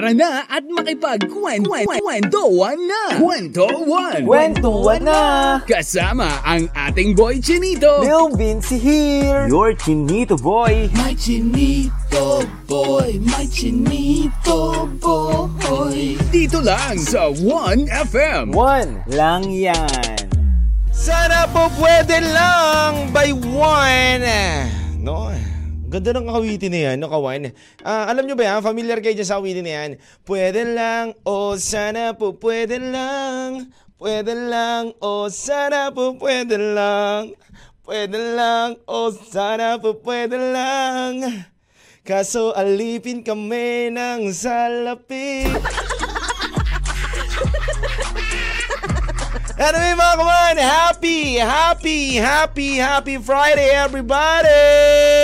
[0.00, 3.20] Tara na at makipagkwentuhan na!
[3.20, 4.24] Kwentuhan!
[4.24, 5.20] Kwentuhan na!
[5.68, 8.00] Kasama ang ating boy Chinito!
[8.00, 9.44] Lil Vinci here!
[9.44, 10.88] Your Chinito boy!
[10.96, 16.16] My Chinito boy, my Chinito boy.
[16.32, 18.56] Dito lang sa 1FM.
[18.56, 20.16] One lang yan!
[20.96, 24.24] Sana po pwede lang by one.
[24.96, 25.28] No?
[25.90, 27.50] Ganda ng kawitin na yan, no, kawan?
[27.82, 28.62] Ah, alam nyo ba yan?
[28.62, 29.90] Familiar kayo dyan sa kawitin na yan?
[30.22, 33.74] Pwede lang, o oh, sana po pwede lang.
[33.98, 37.34] Pwede lang, o oh, sana po pwede lang.
[37.82, 41.26] Pwede lang, o oh, sana po pwede lang.
[42.06, 45.50] Kaso alipin kami ng salapi.
[49.60, 55.19] Anyway mga kawan, happy, happy, happy, happy Friday everybody!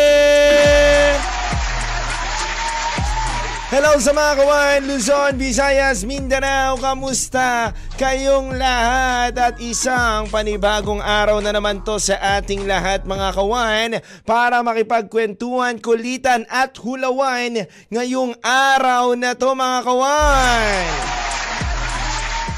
[3.67, 9.35] Hello sa mga kawan, Luzon, Visayas, Mindanao, kamusta kayong lahat?
[9.35, 16.47] At isang panibagong araw na naman to sa ating lahat mga kawan para makipagkwentuhan, kulitan
[16.47, 21.16] at hulawan ngayong araw na to mga kawan.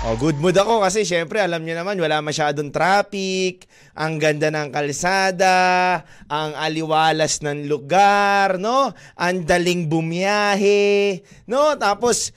[0.07, 3.67] Oh, good mood ako kasi syempre alam niyo naman wala masyadong traffic,
[3.99, 8.95] ang ganda ng kalsada, ang aliwalas ng lugar, no?
[9.19, 11.19] Ang daling bumiyahe,
[11.51, 11.75] no?
[11.75, 12.31] Tapos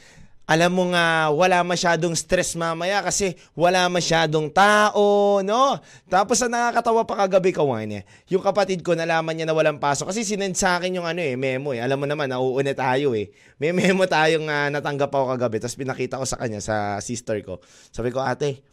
[0.49, 5.79] alam mo nga, wala masyadong stress mamaya kasi wala masyadong tao, no?
[6.11, 10.11] Tapos ang nakakatawa pa kagabi kawan eh, yung kapatid ko nalaman niya na walang pasok
[10.11, 11.79] kasi sinend sa akin yung ano eh, memo eh.
[11.79, 13.31] Alam mo naman, nauuna tayo eh.
[13.61, 17.63] May memo tayong uh, natanggap ako kagabi tapos pinakita ko sa kanya, sa sister ko.
[17.93, 18.65] Sabi ko, ate,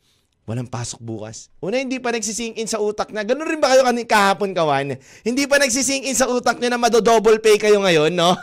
[0.48, 1.52] walang pasok bukas.
[1.60, 3.20] Una, hindi pa nagsising in sa utak na.
[3.20, 4.96] Ganun rin ba kayo kanina kahapon, kawan?
[5.20, 8.32] Hindi pa nagsising in sa utak niya na mado-double pay kayo ngayon, no?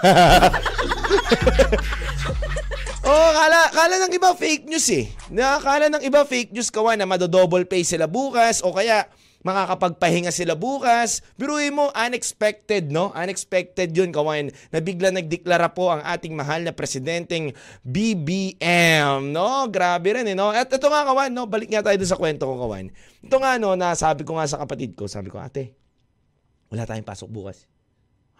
[3.05, 5.05] Oh, kala, kala ng iba fake news eh.
[5.29, 9.05] Nakakala ng iba fake news kawan na mado-double pay sila bukas o kaya
[9.45, 11.21] makakapagpahinga sila bukas.
[11.37, 13.13] Biruin mo, unexpected, no?
[13.13, 17.53] Unexpected yun, kawan, na bigla nagdeklara po ang ating mahal na presidenteng
[17.85, 19.69] BBM, no?
[19.69, 20.49] Grabe rin, eh, no?
[20.49, 21.45] At ito nga, kawan, no?
[21.45, 22.89] Balik nga tayo sa kwento ko, kawan.
[23.21, 25.77] Ito nga, no, na sabi ko nga sa kapatid ko, sabi ko, ate,
[26.73, 27.69] wala tayong pasok bukas.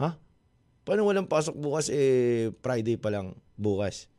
[0.01, 0.17] Ha?
[0.81, 1.93] Paano walang pasok bukas?
[1.93, 4.09] Eh, Friday pa lang bukas.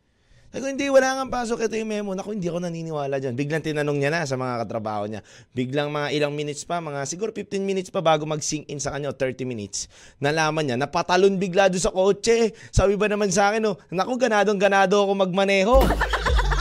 [0.57, 1.69] Sabi ko, hindi, wala nga pasok.
[1.69, 2.17] Ito yung memo.
[2.17, 3.37] Naku, hindi ako naniniwala dyan.
[3.37, 5.21] Biglang tinanong niya na sa mga katrabaho niya.
[5.53, 9.13] Biglang mga ilang minutes pa, mga siguro 15 minutes pa bago mag-sink in sa kanya,
[9.13, 9.85] 30 minutes.
[10.17, 12.57] Nalaman niya, napatalon bigla doon sa kotse.
[12.73, 15.77] Sabi ba naman sa akin, oh, naku, ganadong ganado ako magmaneho.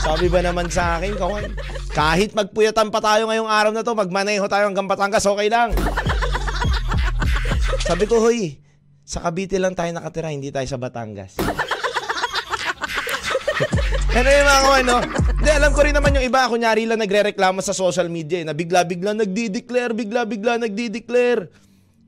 [0.03, 1.55] Sabi ba naman sa akin, kawan,
[1.95, 5.71] kahit magpuyatan pa tayo ngayong araw na to, magmaneho tayo hanggang Batangas, okay lang.
[7.87, 8.59] Sabi ko, hoy,
[9.07, 11.39] sa Cavite lang tayo nakatira, hindi tayo sa Batangas.
[14.15, 14.97] Ano yung mga kawan, no?
[15.35, 18.55] Hindi, alam ko rin naman yung iba, kunyari lang nagre-reklamo sa social media, eh, na
[18.55, 21.51] bigla-bigla nagdi-declare, bigla-bigla nagdi-declare.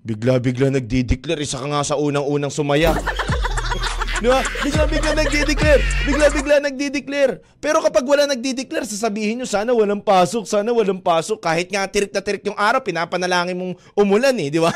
[0.08, 2.96] Bigla-bigla nagdi-declare, isa ka nga sa unang-unang sumaya.
[4.24, 4.42] Di ba?
[4.66, 5.82] Bigla-bigla nagdi-declare.
[6.10, 7.34] Bigla-bigla nagdi-declare.
[7.62, 11.38] Pero kapag wala nagdi-declare, sasabihin nyo, sana walang pasok, sana walang pasok.
[11.38, 14.74] Kahit nga tirik na tirik yung araw, pinapanalangin mong umulan eh, di ba?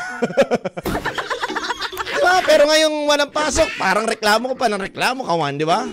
[2.13, 2.43] di ba?
[2.45, 5.89] Pero ngayong walang pasok, parang reklamo ko pa ng reklamo, kawan, di ba?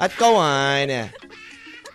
[0.00, 0.88] At kawan,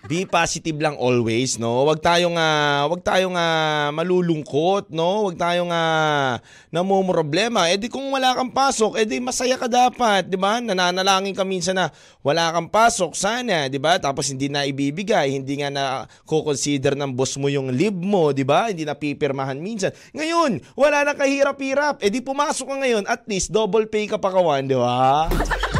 [0.08, 1.84] be positive lang always, no?
[1.84, 5.28] Huwag tayong uh, wag tayong uh, malulungkot, no?
[5.28, 6.40] Huwag tayong uh,
[6.72, 7.68] namumroblema.
[7.68, 10.64] Eh di kung wala kang pasok, eh di masaya ka dapat, 'di ba?
[10.64, 11.92] Nananalangin ka minsan na
[12.24, 14.00] wala kang pasok, sana, 'di ba?
[14.00, 15.84] Tapos hindi na ibibigay, hindi nga na
[16.24, 18.72] ko-consider ng boss mo yung leave mo, 'di ba?
[18.72, 19.92] Hindi na pipirmahan minsan.
[20.16, 22.00] Ngayon, wala na kahirap-hirap.
[22.00, 25.28] Eh di pumasok ka ngayon, at least double pay ka pa kawan, 'di ba?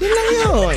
[0.00, 0.76] Yun lang yun.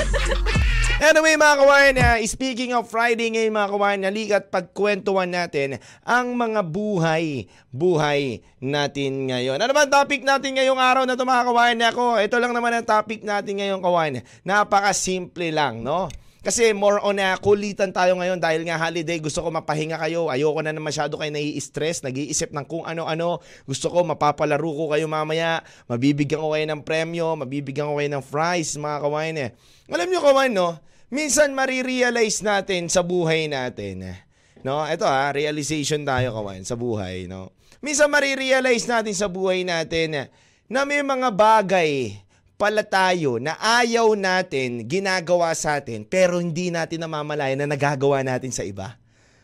[1.03, 6.63] Anyway mga kawan, uh, speaking of Friday ngayon mga kawan, nalikat pagkwentuhan natin ang mga
[6.63, 9.59] buhay, buhay natin ngayon.
[9.59, 11.75] Ano ba topic natin ngayong araw na ito mga kawan?
[11.91, 14.23] Ako, ito lang naman ang topic natin ngayong kawan.
[14.47, 16.07] Napaka-simple lang, no?
[16.43, 20.27] Kasi more on na uh, kulitan tayo ngayon dahil nga holiday, gusto ko mapahinga kayo.
[20.27, 23.39] Ayoko na na masyado kayo nai-stress, nag-iisip ng kung ano-ano.
[23.63, 28.23] Gusto ko mapapalaro ko kayo mamaya, mabibigyan ko kayo ng premyo, mabibigyan ko kayo ng
[28.27, 29.49] fries, mga kawain eh.
[29.87, 30.75] Alam nyo kawain, no?
[31.07, 34.19] Minsan marirealize natin sa buhay natin.
[34.67, 34.83] No?
[34.83, 37.55] Ito ha, realization tayo kawain sa buhay, no?
[37.79, 40.27] Minsan marirealize natin sa buhay natin
[40.67, 42.19] na may mga bagay
[42.55, 48.53] pala tayo na ayaw natin ginagawa sa atin pero hindi natin namamalayan na nagagawa natin
[48.53, 48.95] sa iba.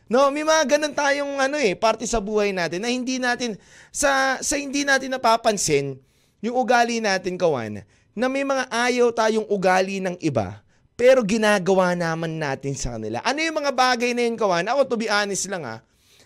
[0.10, 3.58] No, may mga ganun tayong ano eh, parte sa buhay natin na hindi natin
[3.94, 6.02] sa sa hindi natin napapansin
[6.42, 7.86] yung ugali natin kawan
[8.20, 10.60] na may mga ayaw tayong ugali ng iba,
[11.00, 13.24] pero ginagawa naman natin sa kanila.
[13.24, 14.68] Ano yung mga bagay na yun, kawan?
[14.68, 15.80] Ako, to be honest lang ha.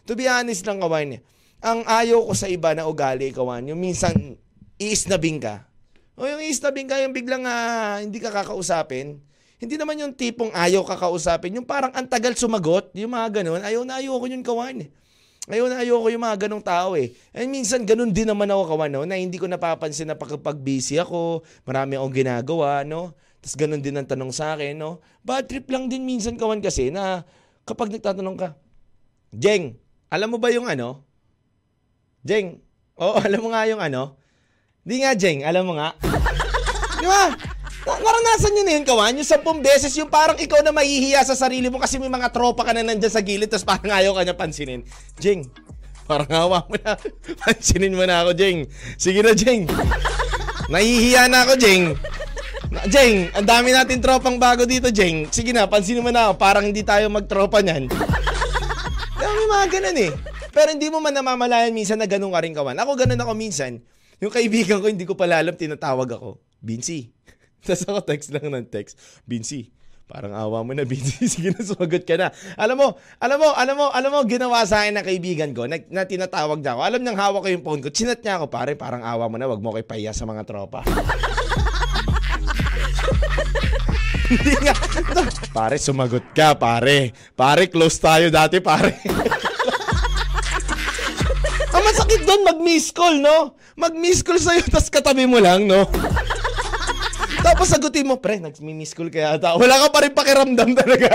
[0.10, 1.22] To be honest lang, kawan.
[1.62, 4.42] Ang ayaw ko sa iba na ugali, kawan, yung minsan,
[4.82, 5.70] iisnabing ka.
[6.14, 9.18] O yung iisnabing ka, yung biglang ah, hindi ka kakausapin.
[9.58, 11.58] Hindi naman yung tipong ayaw kakausapin.
[11.58, 13.64] Yung parang ang tagal sumagot, yung mga ganun.
[13.64, 14.86] Ayaw na ayaw ko yun, kawan.
[15.44, 17.12] Ayaw na ayaw ko yung mga ganong tao eh.
[17.36, 19.04] And minsan ganun din naman ako kawan, no?
[19.04, 23.12] na hindi ko napapansin na pag busy ako, marami akong ginagawa, no?
[23.44, 25.04] Tapos ganun din ang tanong sa akin, no?
[25.20, 27.28] Bad trip lang din minsan kawan kasi na
[27.68, 28.50] kapag nagtatanong ka,
[29.36, 29.76] Jeng,
[30.08, 31.04] alam mo ba yung ano?
[32.24, 32.64] Jeng,
[32.96, 34.16] oo, alam mo nga yung ano?
[34.84, 35.96] Di nga, Jeng, alam mo nga.
[37.00, 37.32] Di ba?
[37.84, 39.16] Na- Naranasan nyo na yun, Kawan?
[39.16, 42.64] Yung sampung beses, yung parang ikaw na mahihiya sa sarili mo kasi may mga tropa
[42.64, 44.82] ka na nandyan sa gilid tapos parang ayaw ka niya pansinin.
[45.16, 45.48] Jeng,
[46.04, 46.96] parang hawa mo na.
[47.44, 48.68] Pansinin mo na ako, Jeng.
[48.96, 49.68] Sige na, Jeng.
[50.68, 51.84] Nahihiya na ako, Jeng.
[52.72, 55.32] Na- Jeng, ang dami natin tropang bago dito, Jeng.
[55.32, 56.40] Sige na, pansinin mo na ako.
[56.40, 57.88] Parang hindi tayo magtropa niyan.
[59.16, 60.12] Dami mga ganun eh.
[60.52, 62.76] Pero hindi mo man namamalayan minsan na ganun ka rin kawan.
[62.76, 63.80] Ako ganun ako minsan.
[64.24, 66.40] Yung kaibigan ko, hindi ko pala alam, tinatawag ako.
[66.64, 67.12] Binsi.
[67.68, 68.96] Tapos ako text lang ng text.
[69.28, 69.68] Binsi.
[70.08, 71.28] Parang awa mo na, Binsi.
[71.36, 72.32] Sige na, sumagot ka na.
[72.56, 72.88] Alam mo,
[73.20, 76.64] alam mo, alam mo, alam mo, ginawa sa akin ng kaibigan ko na, na tinatawag
[76.64, 76.82] niya ako.
[76.88, 77.92] Alam niyang hawak ko yung phone ko.
[77.92, 80.88] Chinat niya ako, pare, parang awa mo na, wag mo kay pahiya sa mga tropa.
[84.32, 84.72] Hindi nga.
[85.52, 87.12] Pare, sumagot ka, pare.
[87.36, 89.04] Pare, close tayo dati, pare.
[91.76, 93.60] Ang masakit doon, mag-miss call, no?
[93.74, 95.90] Mag-miss call sa'yo, tas katabi mo lang, no?
[97.44, 99.60] Tapos sagutin mo, pre, nag-miss call kaya ata.
[99.60, 101.10] Wala ka pa rin pakiramdam talaga.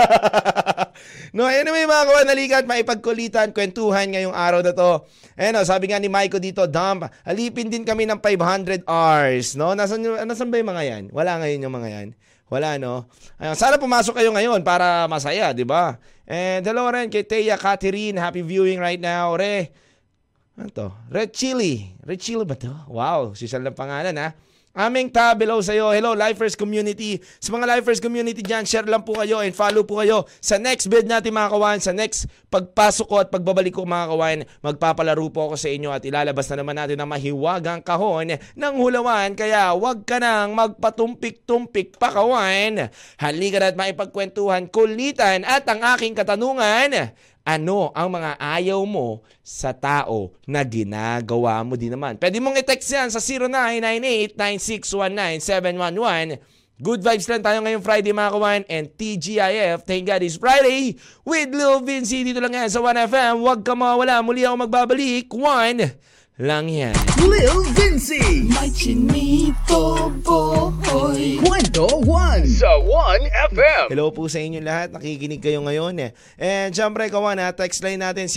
[1.35, 5.07] no, anyway mga kawan, nalikat, maipagkulitan, kwentuhan ngayong araw na to.
[5.39, 9.73] Ayun, no, sabi nga ni Maiko dito, dump, alipin din kami ng 500 hours, no?
[9.73, 11.03] Nasaan, yung- nasaan ba yung mga yan?
[11.09, 12.07] Wala ngayon yung mga yan.
[12.49, 13.09] Wala, no?
[13.41, 15.97] Ayun, sana pumasok kayo ngayon para masaya, di ba?
[16.29, 18.13] And hello rin kay Teya Catherine.
[18.13, 19.73] Happy viewing right now, re.
[20.59, 20.91] Ano to?
[21.07, 21.95] Red Chili.
[22.03, 22.67] Red Chili ba to?
[22.91, 24.35] Wow, sisal ng pangalan ha.
[24.75, 25.95] Aming tab, hello sa'yo.
[25.95, 27.17] Hello, Lifers Community.
[27.41, 30.91] Sa mga Lifers Community dyan, share lang po kayo and follow po kayo sa next
[30.91, 31.79] bid natin mga kawan.
[31.81, 36.03] Sa next pagpasok ko at pagbabalik ko mga kawan, magpapalaro po ako sa inyo at
[36.05, 39.33] ilalabas na naman natin ang mahiwagang kahon ng hulawan.
[39.33, 42.91] Kaya wag ka nang magpatumpik-tumpik pa kawan.
[43.15, 47.15] Halika na at maipagkwentuhan, kulitan at ang aking katanungan,
[47.49, 52.13] ano ang mga ayaw mo sa tao na ginagawa mo din naman.
[52.21, 53.17] Pwede mong i-text yan sa
[54.37, 56.37] 0998-9619-711.
[56.79, 60.95] Good vibes lang tayo ngayong Friday mga kawan and TGIF, thank God it's Friday
[61.27, 63.43] with Lil Vinci dito lang yan sa 1FM.
[63.43, 65.27] Huwag ka mawala, muli ako magbabalik.
[65.33, 65.91] One
[66.39, 66.95] lang yan.
[67.19, 68.47] Lil Vinci.
[68.47, 71.35] May chinito boy.
[71.43, 73.91] Kwento 1 sa 1FM.
[73.91, 74.95] Hello po sa inyo lahat.
[74.95, 76.15] Nakikinig kayo ngayon eh.
[76.39, 78.31] And syempre, kawan ha, text line natin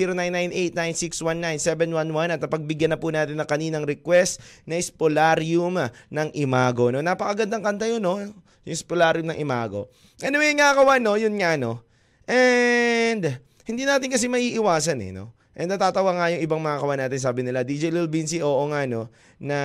[0.75, 5.79] 0998-9619-711 at pagbigyan na po natin ng kaninang request na Spolarium
[6.11, 6.91] ng Imago.
[6.91, 7.07] No?
[7.07, 8.19] Napakagandang kanta yun, no?
[8.67, 9.87] Yung Spolarium ng Imago.
[10.19, 11.15] Anyway nga, kawan, no?
[11.15, 11.87] Yun nga, no?
[12.27, 15.31] And hindi natin kasi maiiwasan eh, no?
[15.53, 18.89] And natatawa nga yung ibang mga kawan natin, sabi nila, DJ Lil Vinci, oo nga
[18.89, 19.59] no, na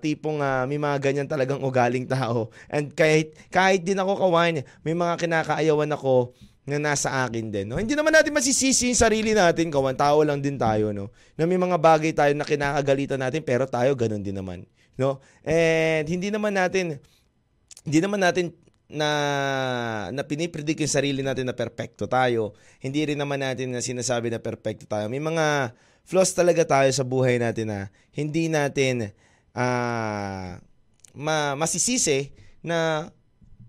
[0.00, 2.48] tipong ah, may mga ganyan talagang ugaling tao.
[2.72, 6.32] And kahit, kahit din ako kawan, may mga kinakaayawan ako
[6.64, 7.68] na nasa akin din.
[7.68, 7.76] No?
[7.76, 9.98] Hindi naman natin masisisi yung sarili natin, kawan.
[9.98, 11.12] Tao lang din tayo, no?
[11.36, 14.64] Na may mga bagay tayo na kinakagalitan natin, pero tayo ganun din naman.
[14.96, 15.20] No?
[15.44, 17.02] And hindi naman natin,
[17.82, 18.54] hindi naman natin
[18.92, 19.10] na
[20.12, 22.52] na pinipredict yung sarili natin na perpekto tayo.
[22.78, 25.08] Hindi rin naman natin na sinasabi na perpekto tayo.
[25.08, 25.72] May mga
[26.04, 27.80] flaws talaga tayo sa buhay natin na
[28.12, 29.10] hindi natin
[29.56, 30.60] ah
[31.16, 33.08] ma masisisi na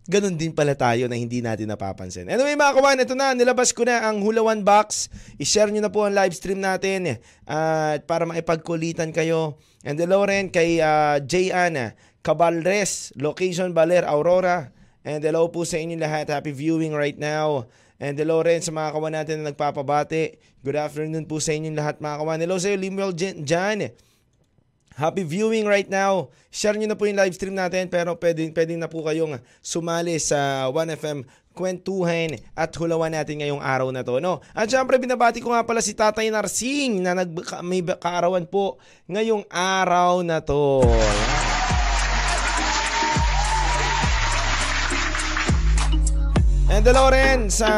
[0.04, 2.28] ganun din pala tayo na hindi natin napapansin.
[2.28, 5.08] Anyway mga kawan, ito na, nilabas ko na ang Hulawan Box.
[5.40, 9.56] I-share nyo na po ang live stream natin at para maipagkulitan kayo.
[9.88, 14.72] And hello rin kay uh, Jayan Cabalres, location Baler, Aurora.
[15.04, 16.32] And hello po sa inyo lahat.
[16.32, 17.68] Happy viewing right now.
[18.00, 20.40] And hello rin sa mga kawan natin na nagpapabati.
[20.64, 22.40] Good afternoon po sa inyo lahat mga kawan.
[22.40, 23.12] Hello sa iyo, Limuel
[23.44, 23.92] Jan.
[24.96, 26.32] Happy viewing right now.
[26.54, 30.16] Share nyo na po yung live stream natin pero pwedeng, pwedeng na po kayong sumali
[30.22, 34.22] sa 1FM kwentuhan at hulawan natin ngayong araw na to.
[34.22, 34.40] No?
[34.54, 37.30] At syempre binabati ko nga pala si Tatay Narsing na nag,
[37.66, 38.78] may kaarawan po
[39.10, 40.86] ngayong araw na to.
[46.84, 47.72] Hello rin sa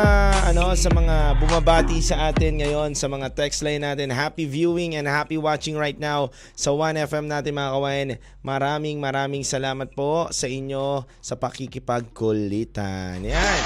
[0.49, 4.09] ano sa mga bumabati sa atin ngayon sa mga text line natin.
[4.09, 8.09] Happy viewing and happy watching right now sa 1FM natin mga kawain.
[8.41, 13.21] Maraming maraming salamat po sa inyo sa pakikipagkulitan.
[13.21, 13.59] Yan.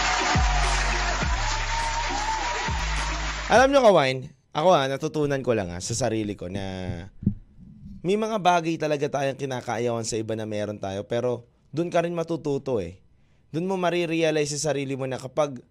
[3.47, 7.07] Alam nyo kawain, ako ha, natutunan ko lang ha, sa sarili ko na
[8.03, 12.11] may mga bagay talaga tayong kinakaayawan sa iba na meron tayo pero doon ka rin
[12.11, 12.99] matututo eh
[13.49, 15.61] doon mo marirealize sa sarili mo na kapag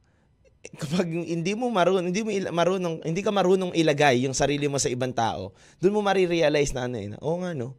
[0.80, 4.76] kapag hindi mo marunong hindi mo il- marunong hindi ka marunong ilagay yung sarili mo
[4.76, 7.78] sa ibang tao, doon mo marirealize na ano eh, na, oh nga no.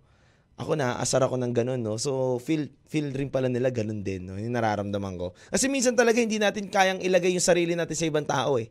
[0.59, 1.95] Ako na asar ako ng ganun no.
[1.95, 4.35] So feel feel rin pala nila ganun din no.
[4.35, 5.31] Yung nararamdaman ko.
[5.51, 8.67] Kasi minsan talaga hindi natin kayang ilagay yung sarili natin sa ibang tao eh.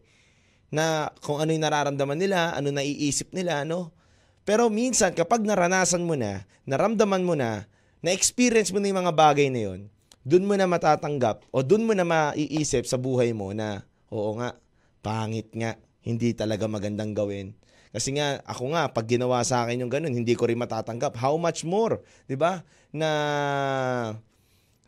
[0.69, 3.97] Na kung ano yung nararamdaman nila, ano naiisip nila, no?
[4.45, 7.65] Pero minsan kapag naranasan mo na, naramdaman mo na,
[8.05, 9.81] na-experience mo na yung mga bagay na yon,
[10.23, 14.57] dun mo na matatanggap o dun mo na maiisip sa buhay mo na, oo nga,
[15.01, 17.53] pangit nga, hindi talaga magandang gawin.
[17.89, 21.17] Kasi nga, ako nga, pag ginawa sa akin yung ganun, hindi ko rin matatanggap.
[21.17, 22.61] How much more, di ba?
[22.93, 23.11] Na,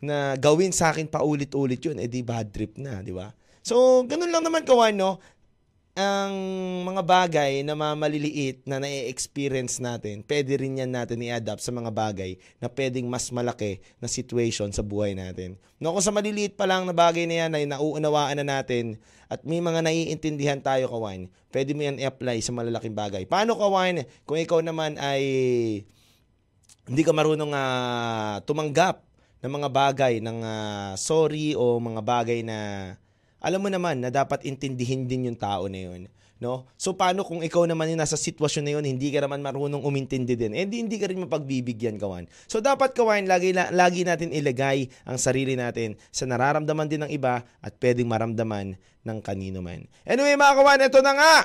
[0.01, 3.33] na gawin sa akin paulit-ulit yun, edi bad trip na, di ba?
[3.65, 5.17] So, ganun lang naman kawan, no?
[6.01, 6.33] Ang
[6.81, 12.41] mga bagay na mamaliliit na na-experience natin, pwede rin yan natin i-adapt sa mga bagay
[12.57, 15.61] na pwedeng mas malaki na situation sa buhay natin.
[15.77, 18.97] No, kung sa maliliit pa lang na bagay na yan ay nauunawaan na natin
[19.29, 23.23] at may mga naiintindihan tayo, kawan, pwede mo yan i-apply sa malalaking bagay.
[23.29, 25.23] Paano, kawan, kung ikaw naman ay
[26.89, 29.05] hindi ka marunong uh, tumanggap
[29.41, 32.57] ng mga bagay ng uh, sorry o mga bagay na
[33.41, 36.05] alam mo naman na dapat intindihin din yung tao na yun.
[36.41, 36.65] No?
[36.73, 40.33] So paano kung ikaw naman yung nasa sitwasyon na yun, hindi ka naman marunong umintindi
[40.33, 42.25] din, eh hindi, ka rin mapagbibigyan kawan.
[42.49, 47.45] So dapat kawan, lagi, lagi natin ilagay ang sarili natin sa nararamdaman din ng iba
[47.61, 49.85] at pwedeng maramdaman ng kanino man.
[50.01, 51.35] Anyway mga kawan, ito na nga!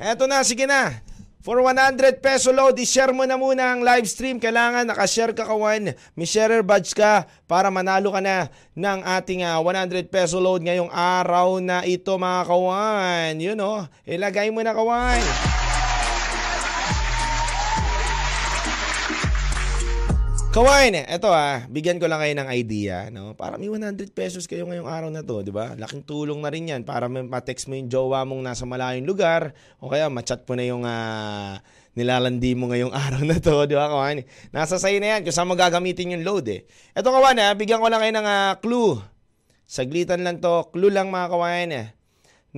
[0.00, 1.00] Ito na, sige na.
[1.40, 4.36] For 100 peso load, i-share mo na muna ang live stream.
[4.36, 5.96] Kailangan nakashare ka kawan.
[6.12, 10.60] May sharer badge ka para manalo ka na ng ating uh, ah, 100 peso load
[10.60, 13.32] ngayong araw na ito mga kawan.
[13.40, 15.59] Yun know, ilagay mo na kawan.
[20.50, 23.38] Kawain, eto ah, bigyan ko lang kayo ng idea, no?
[23.38, 25.78] Para may 100 pesos kayo ngayong araw na to, di ba?
[25.78, 29.86] Laking tulong na rin yan para ma-text mo yung jowa mong nasa malayong lugar o
[29.86, 31.54] kaya ma-chat mo na yung uh,
[31.94, 34.26] nilalandi mo ngayong araw na to, di ba, kawan?
[34.50, 36.66] Nasa sa'yo na yan kung saan mo gagamitin yung load eh.
[36.98, 38.98] Eto kawan, ah, bigyan ko lang kayo ng uh, clue.
[39.70, 41.68] Saglitan lang to, clue lang mga kawan.
[41.78, 41.86] Eh.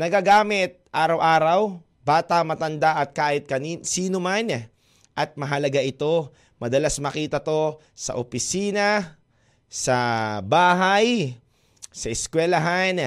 [0.01, 1.77] Nagagamit araw-araw,
[2.09, 4.73] bata, matanda at kahit kanin, sino man eh.
[5.13, 6.33] At mahalaga ito
[6.63, 9.19] Madalas makita to sa opisina,
[9.67, 11.35] sa bahay,
[11.91, 13.03] sa eskwelahan,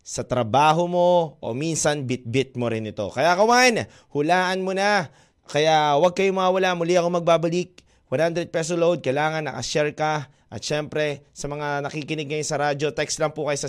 [0.00, 3.04] sa trabaho mo, o minsan bit-bit mo rin ito.
[3.12, 3.84] Kaya kawan,
[4.16, 5.12] hulaan mo na.
[5.44, 6.72] Kaya huwag kayo mawala.
[6.72, 7.84] Muli ako magbabalik.
[8.08, 10.32] 100 peso load, kailangan nakashare ka.
[10.48, 13.68] At syempre, sa mga nakikinig ngayon sa radyo, text lang po kayo sa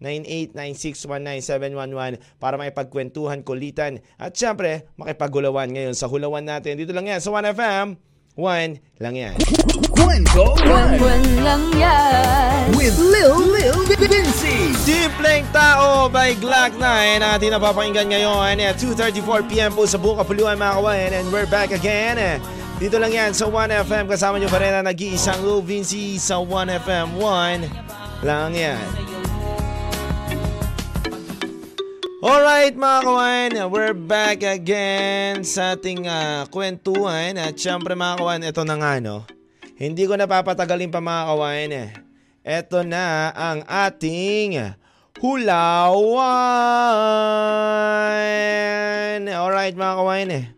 [0.00, 4.00] 0998-9619-711 para makipagkwentuhan, kulitan.
[4.16, 6.80] At syempre, makipagulawan ngayon sa hulawan natin.
[6.80, 8.08] Dito lang yan sa 1FM
[8.40, 9.36] One lang yan.
[9.92, 10.96] Kwento One.
[11.44, 12.72] lang yan.
[12.72, 14.72] With Lil Lil Vinci.
[14.80, 20.72] Simpleng Tao by Glock 9 natin napapakinggan ngayon at 2.34pm po sa Buka Puluan mga
[20.80, 22.40] kawain and we're back again.
[22.80, 27.20] Dito lang yan sa 1FM kasama nyo pa rin na nag-iisang Lil Vinci sa 1FM
[27.20, 28.80] 1 lang yan.
[32.20, 38.60] Alright mga kawan, we're back again sa ating uh, kwentuhan at syempre mga kawan, ito
[38.60, 39.24] na nga no.
[39.80, 41.72] Hindi ko napapatagalin pa mga kawan.
[42.44, 44.76] Ito na ang ating
[45.16, 45.72] hulawan.
[49.24, 50.52] Alright mga kawan.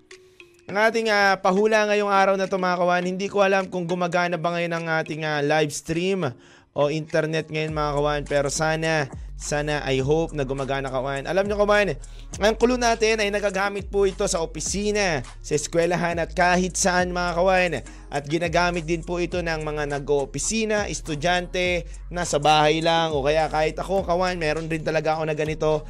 [0.67, 4.35] Ang ating uh, pahula ngayong araw na ito mga kawan, hindi ko alam kung gumagana
[4.35, 6.27] ba ngayon ang ating uh, live stream
[6.73, 9.09] o internet ngayon mga kawan pero sana
[9.43, 11.27] sana I hope na gumagana kawan.
[11.27, 11.99] Alam nyo kawan,
[12.39, 17.31] ang kulo natin ay nagagamit po ito sa opisina, sa eskwelahan at kahit saan mga
[17.35, 17.71] kawan.
[18.15, 23.75] At ginagamit din po ito ng mga nag-opisina, estudyante, nasa bahay lang o kaya kahit
[23.83, 25.83] ako kawan, meron din talaga ako na ganito.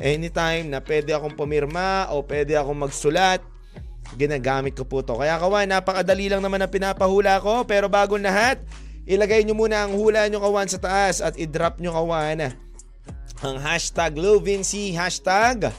[0.00, 3.42] Anytime na pwede akong pumirma o pwede akong magsulat,
[4.14, 5.18] ginagamit ko po to.
[5.18, 8.62] Kaya kawan, napakadali lang naman ang pinapahula ko pero bago lahat,
[9.10, 12.54] ilagay nyo muna ang hula nyo kawan sa taas at i-drop nyo kawan
[13.40, 15.72] ang hashtag Lovincy, hashtag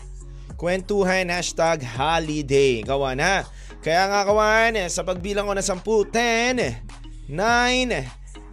[0.58, 2.82] kwentuhan, hashtag holiday.
[2.82, 3.46] Kawan ha.
[3.82, 5.82] Kaya nga kawan, sa pagbilang ko na 10,
[6.14, 7.34] 10, 9,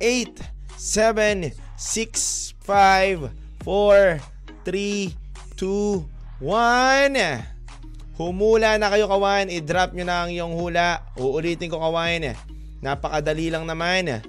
[0.01, 0.41] 8,
[0.77, 3.29] 7, 6, 5,
[3.65, 4.21] 4,
[4.65, 5.13] 3,
[5.57, 6.05] 2,
[6.41, 8.17] 1.
[8.19, 11.05] Humula na kayo kawan, i-drop nyo na ang iyong hula.
[11.21, 12.37] Uulitin ko kawan,
[12.81, 14.21] napakadali lang naman.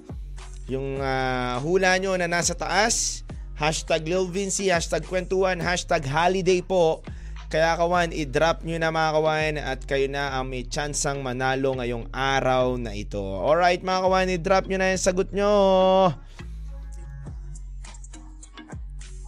[0.69, 3.25] Yung uh, hula nyo na nasa taas,
[3.57, 7.01] hashtag Lil Vinci, hashtag kwentuhan, hashtag holiday po.
[7.49, 12.05] Kaya kawan, i-drop nyo na mga kawan at kayo na ang may chansang manalo ngayong
[12.13, 13.17] araw na ito.
[13.17, 15.53] Alright mga kawan, i-drop nyo na yung sagot nyo.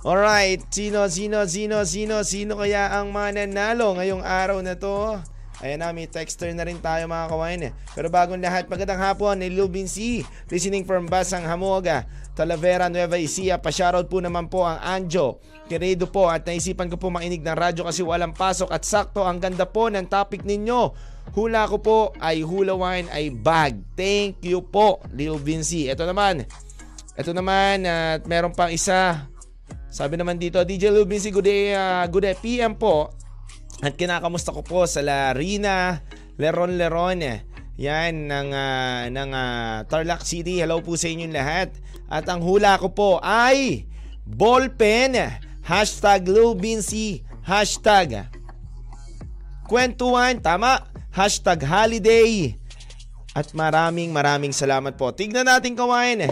[0.05, 5.17] Alright, sino, sino, sino, sino, sino kaya ang mananalo ngayong araw na to?
[5.61, 7.69] Ayan na, may texter na rin tayo mga kawain.
[7.93, 10.25] Pero bagong lahat, magandang hapon ni Lubin C.
[10.49, 13.61] Listening from Basang Hamoga, Talavera, Nueva Ecija.
[13.61, 15.37] Pa-shoutout po naman po ang Anjo.
[15.69, 19.37] Kiredo po at naisipan ko po makinig ng radyo kasi walang pasok at sakto ang
[19.37, 20.97] ganda po ng topic ninyo.
[21.37, 23.77] Hula ko po ay hula wine ay bag.
[23.93, 25.93] Thank you po, Lil Vinci.
[25.93, 26.41] Ito naman,
[27.13, 29.29] ito naman at meron pang isa.
[29.93, 33.20] Sabi naman dito, DJ Lil Vinci, good day, uh, good day PM po.
[33.81, 36.05] At kinakamusta ko po sa Larina
[36.37, 37.21] Leron Leron.
[37.81, 40.61] Yan ng uh, ng uh, Tarlac City.
[40.61, 41.73] Hello po sa inyong lahat.
[42.05, 43.89] At ang hula ko po ay
[44.21, 45.17] ballpen.
[45.65, 47.25] Hashtag Lubinsi.
[47.41, 48.29] Hashtag
[49.65, 50.37] kwentuhan.
[50.37, 50.85] Tama.
[51.09, 52.53] Hashtag holiday.
[53.33, 55.09] At maraming maraming salamat po.
[55.09, 56.29] Tignan natin kawain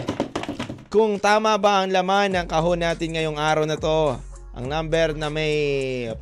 [0.86, 4.29] kung tama ba ang laman ng kahon natin ngayong araw na to.
[4.60, 5.56] Ang number na may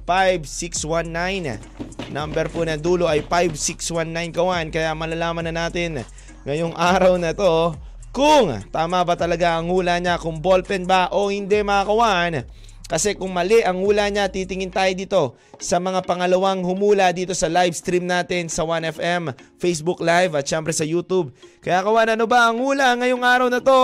[0.07, 1.59] 5619.
[2.14, 4.71] Number po na dulo ay 5619 kawan.
[4.71, 6.07] Kaya malalaman na natin
[6.47, 7.75] ngayong araw na to
[8.14, 12.33] kung tama ba talaga ang hula niya, kung ballpen ba o hindi mga kawan.
[12.87, 15.23] Kasi kung mali ang hula niya, titingin tayo dito
[15.59, 20.71] sa mga pangalawang humula dito sa live stream natin sa 1FM, Facebook Live at syempre
[20.71, 21.35] sa YouTube.
[21.59, 23.83] Kaya kawan, ano ba ang hula ngayong araw na to?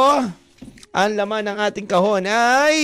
[0.95, 2.79] Ang laman ng ating kahon ay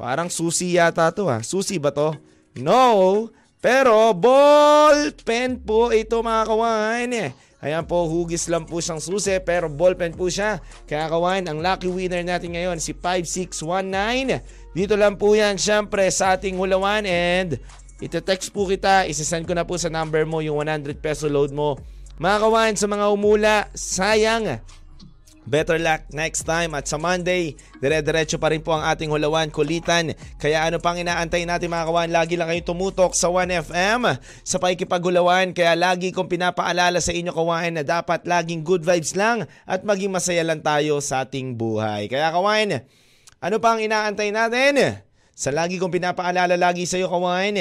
[0.00, 1.44] Parang susi yata to ha.
[1.44, 2.16] Susi ba to?
[2.56, 3.28] No.
[3.60, 7.36] Pero ball pen po ito mga kawan eh.
[7.60, 10.64] Ayan po, hugis lang po siyang susi pero ballpen po siya.
[10.88, 14.72] Kaya kawan, ang lucky winner natin ngayon si 5619.
[14.72, 17.60] Dito lang po yan syempre sa ating hulawan and
[18.00, 21.76] ito-text po kita, isasend ko na po sa number mo yung 100 peso load mo.
[22.16, 24.64] Mga kawan, sa mga umula, sayang
[25.50, 30.14] Better luck next time at sa Monday, dire-diretso pa rin po ang ating hulawan kulitan.
[30.38, 34.14] Kaya ano pang inaantay natin mga kawan, lagi lang kayo tumutok sa 1FM
[34.46, 35.50] sa pakikipaghulawan.
[35.50, 40.14] Kaya lagi kong pinapaalala sa inyo kawan na dapat laging good vibes lang at maging
[40.14, 42.06] masaya lang tayo sa ating buhay.
[42.06, 42.86] Kaya kawan,
[43.42, 45.02] ano pang inaantay natin?
[45.34, 47.58] Sa lagi kong pinapaalala lagi sa iyo kawan,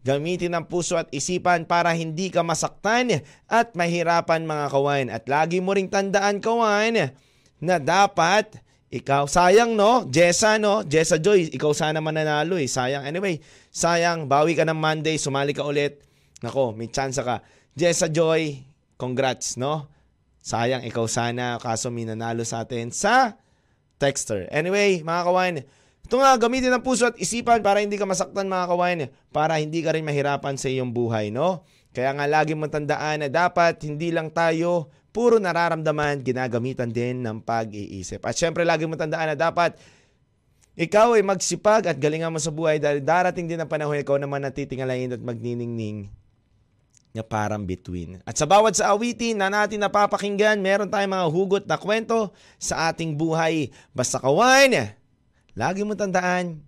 [0.00, 5.06] Gamitin ang puso at isipan para hindi ka masaktan at mahirapan mga kawan.
[5.12, 7.12] At lagi mo ring tandaan kawan
[7.60, 8.58] na dapat
[8.90, 13.06] ikaw, sayang no, Jessa no, Jessa Joy, ikaw sana mananalo eh, sayang.
[13.06, 13.38] Anyway,
[13.70, 16.02] sayang, bawi ka ng Monday, sumali ka ulit.
[16.42, 17.38] Nako, may chance ka.
[17.78, 18.66] Jessa Joy,
[18.98, 19.86] congrats no.
[20.42, 23.38] Sayang, ikaw sana, kaso may nanalo sa atin sa
[24.00, 24.50] Texter.
[24.50, 25.54] Anyway, mga kawan,
[26.10, 28.98] ito nga, gamitin ang puso at isipan para hindi ka masaktan mga kawan,
[29.30, 31.62] para hindi ka rin mahirapan sa iyong buhay, no?
[31.94, 37.42] Kaya nga lagi mong tandaan na dapat hindi lang tayo puro nararamdaman, ginagamitan din ng
[37.42, 38.22] pag-iisip.
[38.22, 39.78] At syempre, lagi mo tandaan na dapat
[40.78, 44.40] ikaw ay magsipag at galingan mo sa buhay dahil darating din ang panahon ikaw naman
[44.40, 46.08] natitingalain at magniningning
[47.10, 48.22] na parang between.
[48.22, 52.88] At sa bawat sa awitin na natin napapakinggan, meron tayong mga hugot na kwento sa
[52.88, 53.74] ating buhay.
[53.90, 54.94] Basta kawan,
[55.58, 56.62] lagi mo tandaan,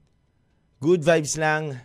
[0.83, 1.79] good vibes lang,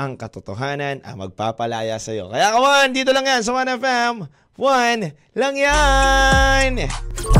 [0.00, 2.32] ang katotohanan ang magpapalaya sa iyo.
[2.32, 4.24] Kaya kawan, dito lang yan sa 1FM
[4.60, 6.84] one lang yan!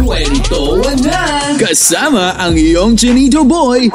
[0.01, 1.53] Kwento na!
[1.61, 3.93] Kasama ang iyong Chinito Boy,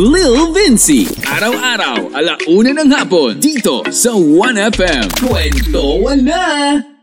[0.00, 1.04] Lil Vinci.
[1.28, 5.12] Araw-araw, alauna ng hapon, dito sa 1FM.
[5.20, 6.95] Kwento na!